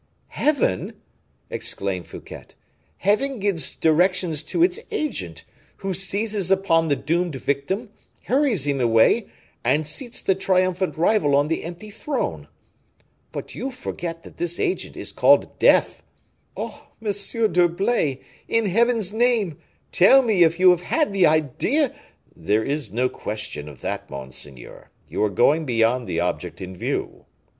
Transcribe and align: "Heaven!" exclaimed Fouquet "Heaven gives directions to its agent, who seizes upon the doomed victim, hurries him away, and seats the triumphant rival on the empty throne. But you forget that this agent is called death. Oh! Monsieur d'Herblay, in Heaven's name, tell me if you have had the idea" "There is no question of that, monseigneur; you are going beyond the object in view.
"Heaven!" 0.29 0.93
exclaimed 1.51 2.07
Fouquet 2.07 2.45
"Heaven 2.97 3.37
gives 3.37 3.75
directions 3.75 4.41
to 4.41 4.63
its 4.63 4.79
agent, 4.89 5.45
who 5.75 5.93
seizes 5.93 6.49
upon 6.49 6.87
the 6.87 6.95
doomed 6.95 7.35
victim, 7.35 7.91
hurries 8.23 8.65
him 8.65 8.81
away, 8.81 9.27
and 9.63 9.85
seats 9.85 10.19
the 10.23 10.33
triumphant 10.33 10.97
rival 10.97 11.35
on 11.35 11.49
the 11.49 11.63
empty 11.63 11.91
throne. 11.91 12.47
But 13.31 13.53
you 13.53 13.69
forget 13.69 14.23
that 14.23 14.37
this 14.37 14.59
agent 14.59 14.97
is 14.97 15.11
called 15.11 15.59
death. 15.59 16.01
Oh! 16.57 16.87
Monsieur 16.99 17.47
d'Herblay, 17.47 18.21
in 18.47 18.65
Heaven's 18.65 19.13
name, 19.13 19.59
tell 19.91 20.23
me 20.23 20.41
if 20.41 20.59
you 20.59 20.71
have 20.71 20.81
had 20.81 21.13
the 21.13 21.27
idea" 21.27 21.93
"There 22.49 22.63
is 22.63 22.91
no 22.91 23.07
question 23.07 23.69
of 23.69 23.81
that, 23.81 24.09
monseigneur; 24.09 24.89
you 25.07 25.23
are 25.23 25.29
going 25.29 25.63
beyond 25.65 26.07
the 26.07 26.19
object 26.21 26.59
in 26.59 26.75
view. 26.75 27.27